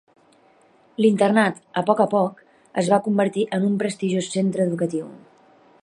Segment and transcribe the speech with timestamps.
[1.03, 2.41] L'internat, a poc a poc,
[2.83, 5.13] es va convertir en un prestigiós centre educatiu.